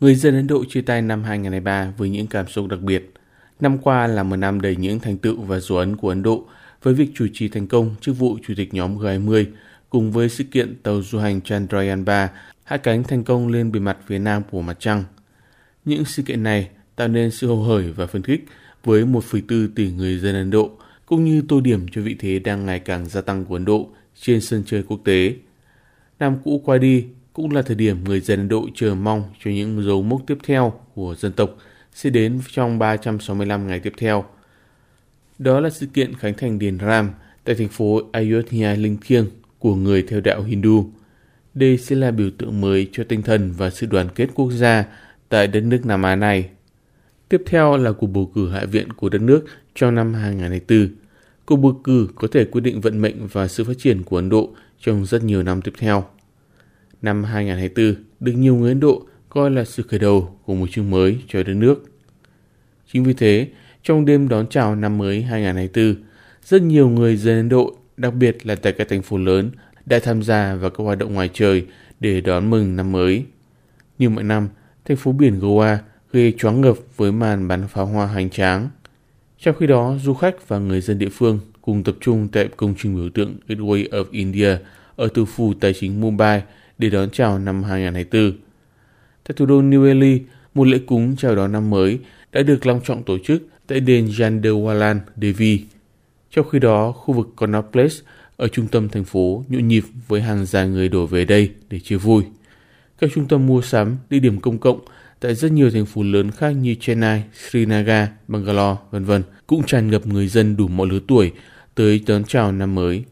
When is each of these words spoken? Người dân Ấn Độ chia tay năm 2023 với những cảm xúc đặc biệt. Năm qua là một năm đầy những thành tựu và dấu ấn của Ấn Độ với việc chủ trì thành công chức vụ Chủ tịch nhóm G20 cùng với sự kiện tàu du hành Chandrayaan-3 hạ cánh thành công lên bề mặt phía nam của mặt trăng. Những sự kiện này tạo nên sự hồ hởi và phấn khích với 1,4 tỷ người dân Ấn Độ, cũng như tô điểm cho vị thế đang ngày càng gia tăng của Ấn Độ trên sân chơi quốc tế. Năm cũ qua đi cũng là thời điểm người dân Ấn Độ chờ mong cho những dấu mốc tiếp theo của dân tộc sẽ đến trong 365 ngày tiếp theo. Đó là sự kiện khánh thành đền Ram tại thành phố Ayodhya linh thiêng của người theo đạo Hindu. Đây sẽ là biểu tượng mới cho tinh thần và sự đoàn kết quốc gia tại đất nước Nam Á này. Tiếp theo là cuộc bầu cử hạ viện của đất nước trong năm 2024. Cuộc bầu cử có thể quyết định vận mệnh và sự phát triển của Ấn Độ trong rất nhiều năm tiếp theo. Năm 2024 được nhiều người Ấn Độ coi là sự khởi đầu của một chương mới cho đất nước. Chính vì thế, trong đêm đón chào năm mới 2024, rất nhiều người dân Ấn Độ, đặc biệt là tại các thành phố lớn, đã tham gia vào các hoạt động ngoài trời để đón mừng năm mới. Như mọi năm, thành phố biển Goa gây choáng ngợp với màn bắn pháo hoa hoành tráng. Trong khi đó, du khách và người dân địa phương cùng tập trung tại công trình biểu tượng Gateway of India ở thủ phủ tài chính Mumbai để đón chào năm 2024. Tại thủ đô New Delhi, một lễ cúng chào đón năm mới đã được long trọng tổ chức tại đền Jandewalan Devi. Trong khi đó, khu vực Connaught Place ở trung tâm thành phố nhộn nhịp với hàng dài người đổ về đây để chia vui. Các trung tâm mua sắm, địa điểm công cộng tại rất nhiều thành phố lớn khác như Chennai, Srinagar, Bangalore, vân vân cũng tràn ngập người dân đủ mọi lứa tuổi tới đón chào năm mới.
Người 0.00 0.14
dân 0.14 0.34
Ấn 0.34 0.46
Độ 0.46 0.64
chia 0.64 0.80
tay 0.80 1.02
năm 1.02 1.24
2023 1.24 1.92
với 1.98 2.10
những 2.10 2.26
cảm 2.26 2.48
xúc 2.48 2.66
đặc 2.66 2.80
biệt. 2.80 3.12
Năm 3.60 3.78
qua 3.78 4.06
là 4.06 4.22
một 4.22 4.36
năm 4.36 4.60
đầy 4.60 4.76
những 4.76 5.00
thành 5.00 5.18
tựu 5.18 5.42
và 5.42 5.58
dấu 5.58 5.78
ấn 5.78 5.96
của 5.96 6.08
Ấn 6.08 6.22
Độ 6.22 6.44
với 6.82 6.94
việc 6.94 7.08
chủ 7.14 7.26
trì 7.32 7.48
thành 7.48 7.66
công 7.66 7.94
chức 8.00 8.18
vụ 8.18 8.38
Chủ 8.46 8.54
tịch 8.56 8.74
nhóm 8.74 8.98
G20 8.98 9.44
cùng 9.90 10.12
với 10.12 10.28
sự 10.28 10.44
kiện 10.44 10.76
tàu 10.82 11.02
du 11.02 11.18
hành 11.18 11.40
Chandrayaan-3 11.44 12.28
hạ 12.64 12.76
cánh 12.76 13.04
thành 13.04 13.24
công 13.24 13.48
lên 13.48 13.72
bề 13.72 13.80
mặt 13.80 13.98
phía 14.06 14.18
nam 14.18 14.42
của 14.50 14.62
mặt 14.62 14.76
trăng. 14.80 15.04
Những 15.84 16.04
sự 16.04 16.22
kiện 16.22 16.42
này 16.42 16.68
tạo 16.96 17.08
nên 17.08 17.30
sự 17.30 17.46
hồ 17.46 17.62
hởi 17.62 17.92
và 17.92 18.06
phấn 18.06 18.22
khích 18.22 18.44
với 18.84 19.04
1,4 19.04 19.68
tỷ 19.74 19.90
người 19.90 20.18
dân 20.18 20.34
Ấn 20.34 20.50
Độ, 20.50 20.70
cũng 21.06 21.24
như 21.24 21.42
tô 21.48 21.60
điểm 21.60 21.86
cho 21.92 22.02
vị 22.02 22.16
thế 22.18 22.38
đang 22.38 22.66
ngày 22.66 22.78
càng 22.78 23.06
gia 23.06 23.20
tăng 23.20 23.44
của 23.44 23.54
Ấn 23.54 23.64
Độ 23.64 23.88
trên 24.20 24.40
sân 24.40 24.62
chơi 24.66 24.82
quốc 24.82 25.00
tế. 25.04 25.34
Năm 26.18 26.36
cũ 26.44 26.62
qua 26.64 26.78
đi 26.78 27.06
cũng 27.36 27.50
là 27.50 27.62
thời 27.62 27.76
điểm 27.76 28.04
người 28.04 28.20
dân 28.20 28.38
Ấn 28.38 28.48
Độ 28.48 28.68
chờ 28.74 28.94
mong 28.94 29.22
cho 29.44 29.50
những 29.50 29.82
dấu 29.82 30.02
mốc 30.02 30.22
tiếp 30.26 30.38
theo 30.44 30.72
của 30.94 31.14
dân 31.18 31.32
tộc 31.32 31.56
sẽ 31.92 32.10
đến 32.10 32.40
trong 32.52 32.78
365 32.78 33.66
ngày 33.66 33.80
tiếp 33.80 33.92
theo. 33.98 34.24
Đó 35.38 35.60
là 35.60 35.70
sự 35.70 35.86
kiện 35.86 36.14
khánh 36.14 36.34
thành 36.34 36.58
đền 36.58 36.78
Ram 36.78 37.10
tại 37.44 37.54
thành 37.54 37.68
phố 37.68 38.00
Ayodhya 38.12 38.74
linh 38.74 38.96
thiêng 39.06 39.26
của 39.58 39.74
người 39.74 40.02
theo 40.02 40.20
đạo 40.20 40.42
Hindu. 40.42 40.90
Đây 41.54 41.78
sẽ 41.78 41.96
là 41.96 42.10
biểu 42.10 42.30
tượng 42.38 42.60
mới 42.60 42.88
cho 42.92 43.04
tinh 43.04 43.22
thần 43.22 43.52
và 43.56 43.70
sự 43.70 43.86
đoàn 43.86 44.08
kết 44.14 44.28
quốc 44.34 44.50
gia 44.50 44.84
tại 45.28 45.46
đất 45.46 45.60
nước 45.60 45.80
Nam 45.86 46.02
Á 46.02 46.16
này. 46.16 46.48
Tiếp 47.28 47.42
theo 47.46 47.76
là 47.76 47.92
cuộc 47.92 48.06
bầu 48.06 48.30
cử 48.34 48.50
hạ 48.50 48.64
viện 48.64 48.92
của 48.92 49.08
đất 49.08 49.22
nước 49.22 49.44
trong 49.74 49.94
năm 49.94 50.14
2024. 50.14 50.88
Cuộc 51.46 51.56
bầu 51.56 51.80
cử 51.84 52.08
có 52.14 52.28
thể 52.32 52.44
quyết 52.44 52.60
định 52.60 52.80
vận 52.80 53.02
mệnh 53.02 53.26
và 53.26 53.48
sự 53.48 53.64
phát 53.64 53.78
triển 53.78 54.02
của 54.02 54.16
Ấn 54.16 54.28
Độ 54.28 54.50
trong 54.80 55.06
rất 55.06 55.24
nhiều 55.24 55.42
năm 55.42 55.62
tiếp 55.62 55.72
theo. 55.78 56.04
Năm 57.02 57.24
2024 57.24 58.04
được 58.20 58.32
nhiều 58.32 58.56
người 58.56 58.70
Ấn 58.70 58.80
Độ 58.80 59.02
coi 59.28 59.50
là 59.50 59.64
sự 59.64 59.82
khởi 59.82 59.98
đầu 59.98 60.38
của 60.44 60.54
một 60.54 60.70
chương 60.70 60.90
mới 60.90 61.18
cho 61.28 61.42
đất 61.42 61.54
nước. 61.54 61.84
Chính 62.92 63.04
vì 63.04 63.12
thế, 63.12 63.48
trong 63.82 64.04
đêm 64.04 64.28
đón 64.28 64.46
chào 64.46 64.74
năm 64.74 64.98
mới 64.98 65.22
2024, 65.22 66.02
rất 66.44 66.62
nhiều 66.62 66.88
người 66.88 67.16
dân 67.16 67.36
Ấn 67.36 67.48
Độ, 67.48 67.76
đặc 67.96 68.14
biệt 68.14 68.46
là 68.46 68.54
tại 68.54 68.72
các 68.72 68.88
thành 68.88 69.02
phố 69.02 69.18
lớn, 69.18 69.50
đã 69.86 69.98
tham 69.98 70.22
gia 70.22 70.54
vào 70.54 70.70
các 70.70 70.84
hoạt 70.84 70.98
động 70.98 71.14
ngoài 71.14 71.30
trời 71.32 71.66
để 72.00 72.20
đón 72.20 72.50
mừng 72.50 72.76
năm 72.76 72.92
mới. 72.92 73.24
Như 73.98 74.10
mọi 74.10 74.24
năm, 74.24 74.48
thành 74.84 74.96
phố 74.96 75.12
biển 75.12 75.38
Goa 75.38 75.78
gây 76.12 76.34
choáng 76.38 76.60
ngợp 76.60 76.76
với 76.96 77.12
màn 77.12 77.48
bắn 77.48 77.68
pháo 77.68 77.86
hoa 77.86 78.06
hoành 78.06 78.30
tráng. 78.30 78.68
Trong 79.38 79.56
khi 79.58 79.66
đó, 79.66 79.96
du 80.02 80.14
khách 80.14 80.48
và 80.48 80.58
người 80.58 80.80
dân 80.80 80.98
địa 80.98 81.08
phương 81.08 81.40
cùng 81.62 81.84
tập 81.84 81.94
trung 82.00 82.28
tại 82.32 82.48
công 82.56 82.74
trình 82.78 82.96
biểu 82.96 83.10
tượng 83.10 83.36
Gateway 83.48 83.88
of 83.88 84.04
India 84.10 84.56
ở 84.96 85.08
thủ 85.14 85.24
phủ 85.24 85.54
tài 85.60 85.74
chính 85.74 86.00
Mumbai 86.00 86.42
để 86.78 86.90
đón 86.90 87.10
chào 87.10 87.38
năm 87.38 87.62
2024. 87.62 88.38
Tại 89.28 89.34
thủ 89.36 89.46
đô 89.46 89.62
New 89.62 89.86
Delhi, 89.86 90.20
một 90.54 90.66
lễ 90.66 90.78
cúng 90.86 91.16
chào 91.16 91.36
đón 91.36 91.52
năm 91.52 91.70
mới 91.70 91.98
đã 92.32 92.42
được 92.42 92.66
long 92.66 92.80
trọng 92.84 93.02
tổ 93.02 93.18
chức 93.18 93.42
tại 93.66 93.80
đền 93.80 94.06
Jandewalan 94.06 94.98
Devi. 95.16 95.60
Trong 96.30 96.48
khi 96.48 96.58
đó, 96.58 96.92
khu 96.92 97.14
vực 97.14 97.28
Connaught 97.36 97.72
Place 97.72 97.94
ở 98.36 98.48
trung 98.48 98.68
tâm 98.68 98.88
thành 98.88 99.04
phố 99.04 99.44
nhộn 99.48 99.68
nhịp 99.68 99.84
với 100.08 100.20
hàng 100.20 100.46
dài 100.46 100.68
người 100.68 100.88
đổ 100.88 101.06
về 101.06 101.24
đây 101.24 101.50
để 101.70 101.78
chia 101.78 101.96
vui. 101.96 102.22
Các 102.98 103.10
trung 103.14 103.28
tâm 103.28 103.46
mua 103.46 103.62
sắm, 103.62 103.96
địa 104.10 104.18
điểm 104.18 104.40
công 104.40 104.58
cộng 104.58 104.80
tại 105.20 105.34
rất 105.34 105.52
nhiều 105.52 105.70
thành 105.70 105.86
phố 105.86 106.02
lớn 106.02 106.30
khác 106.30 106.50
như 106.50 106.74
Chennai, 106.80 107.24
Srinagar, 107.34 108.08
Bangalore, 108.28 108.80
vân 108.90 109.04
vân 109.04 109.22
cũng 109.46 109.62
tràn 109.66 109.90
ngập 109.90 110.06
người 110.06 110.28
dân 110.28 110.56
đủ 110.56 110.68
mọi 110.68 110.86
lứa 110.86 111.00
tuổi 111.06 111.32
tới 111.74 112.00
đón 112.06 112.24
chào 112.24 112.52
năm 112.52 112.74
mới. 112.74 113.04